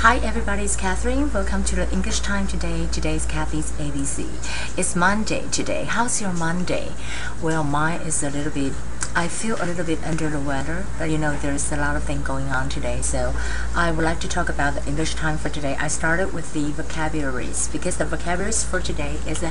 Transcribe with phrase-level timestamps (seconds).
[0.00, 1.30] Hi everybody, it's Catherine.
[1.30, 2.88] Welcome to the English Time today.
[2.90, 4.26] Today's Kathy's ABC.
[4.78, 5.84] It's Monday today.
[5.84, 6.92] How's your Monday?
[7.42, 8.72] Well, mine is a little bit
[9.14, 12.04] I feel a little bit under the weather, but you know there's a lot of
[12.04, 13.02] things going on today.
[13.02, 13.34] So
[13.74, 15.76] I would like to talk about the English time for today.
[15.80, 19.50] I started with the vocabularies because the vocabularies for today is a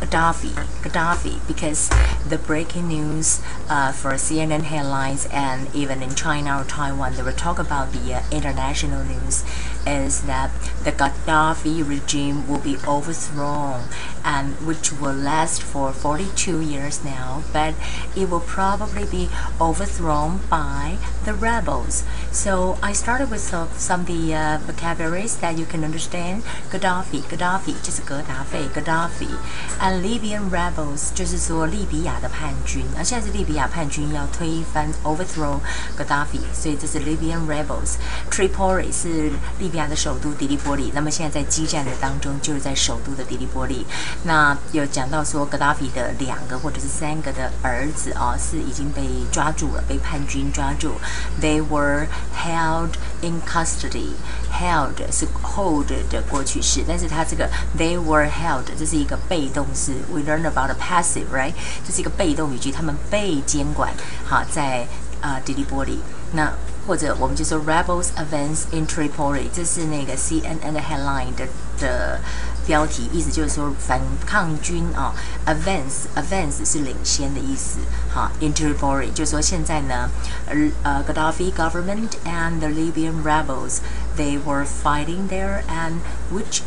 [0.00, 0.52] Gaddafi,
[0.82, 1.90] Gaddafi, because
[2.26, 7.32] the breaking news uh, for CNN headlines and even in China or Taiwan, they will
[7.32, 9.44] talk about the uh, international news
[9.86, 10.50] is that
[10.84, 13.84] the Gaddafi regime will be overthrown
[14.23, 17.73] and which will last for 42 years now, but
[18.15, 22.03] it will probably be overthrown by the rebels.
[22.31, 26.43] So I started with some, some of the uh, vocabularies that you can understand.
[26.71, 35.59] Gaddafi, Gaddafi 就是格达费，Gaddafi。and Libyan rebels 就是说利比亚的叛军，而现在是利比亚叛军要推翻 overthrow
[35.97, 43.85] Gaddafi，所以这是 Libyan rebels。Tripoli 是利比亚的首都迪利波利，那么现在在激战的当中，就是在首都的迪利波利。
[44.24, 50.92] 那有讲到说 Gaddafi 的两个或者是三个的儿子啊，是已经被抓住了，被叛军抓住。
[51.40, 52.06] They were
[52.36, 52.90] held
[53.22, 54.12] in custody。
[54.50, 59.92] held 是 hold 的过去式，但是它这个 they were held 这是一个被动式。
[60.12, 61.52] We learn about a passive, right？
[61.86, 63.92] 这是一个被动语句，他们被监管。
[64.24, 64.88] 好，在
[65.20, 66.00] 啊迪利波里。
[66.32, 66.52] 那
[66.86, 71.46] 或者我们就说 rebels advance in Tripoli，这是那个 CNN 的 headline 的
[71.78, 72.20] 的
[72.67, 75.13] 标题，意思就是说反抗军啊，
[75.45, 77.79] advance advance 是领先的意思。
[78.13, 80.09] 哈，in Tripoli 就是说现在呢，
[80.47, 83.79] 呃呃 Gaddafi government and the Libyan rebels
[84.15, 85.99] they were fighting there and
[86.31, 86.61] which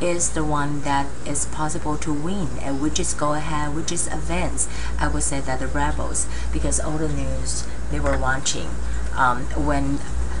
[0.00, 4.06] is the one that is possible to win and which is go ahead which is
[4.06, 4.68] advance
[5.00, 8.68] i would say that the rebels because all the news they were watching
[9.16, 9.98] um, when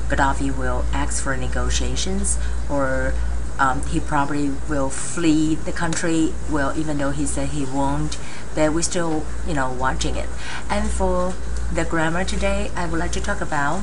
[0.08, 3.12] gaddafi will ask for negotiations or
[3.59, 6.33] um, he probably will flee the country.
[6.49, 8.17] Well even though he said he won't
[8.55, 10.29] but we're still you know watching it.
[10.69, 11.33] And for
[11.73, 13.81] the grammar today i would like to talk about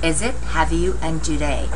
[0.00, 1.68] is it have you and today?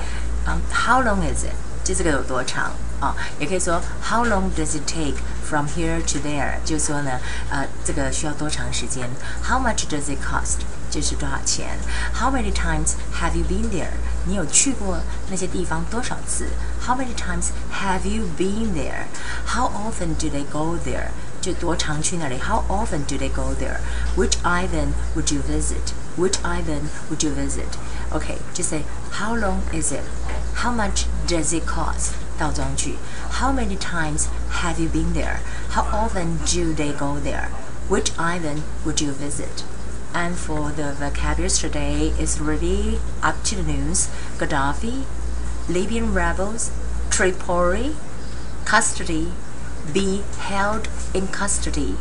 [0.46, 3.15] Um, how long is it 就这个有多长啊？
[3.39, 5.15] 也可以说 How long does it take
[5.47, 6.55] from here to there？
[6.65, 9.09] 就是说呢，呃，这个需要多长时间？
[9.43, 10.59] How much does it cost？
[10.89, 11.77] 就是多少钱？
[12.13, 13.91] How many times have you been there？
[14.25, 14.99] 你有去过
[15.29, 16.47] 那些地方多少次？
[16.85, 21.09] How many times have you been there？How often do they go there？
[21.39, 22.37] 就多常去那里？
[22.39, 28.83] How often do they go there？Which island would you visit？Which island would you visit？Okay, just say
[29.11, 30.01] how long is it?
[30.61, 32.15] How much does it cost?
[32.37, 32.97] 倒装句.
[33.31, 34.27] How many times
[34.61, 35.39] have you been there?
[35.69, 37.49] How often do they go there?
[37.89, 39.63] Which island would you visit?
[40.13, 44.09] And for the vocabulary today is really up to the news.
[44.37, 45.03] Gaddafi,
[45.67, 46.71] Libyan rebels,
[47.09, 47.95] Tripoli,
[48.65, 49.31] custody,
[49.93, 51.95] be held in custody.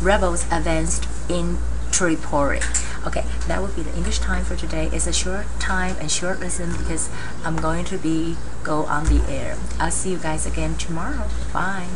[0.00, 1.58] Rebels advanced in
[1.95, 2.59] Tripoli.
[3.07, 4.89] Okay, that would be the English time for today.
[4.91, 7.09] It's a short time and short lesson because
[7.45, 9.57] I'm going to be go on the air.
[9.79, 11.29] I'll see you guys again tomorrow.
[11.53, 11.87] Bye.